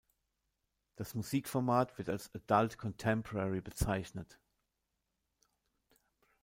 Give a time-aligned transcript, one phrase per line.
[0.95, 4.39] Das Musikformat wird als Adult Contemporary bezeichnet.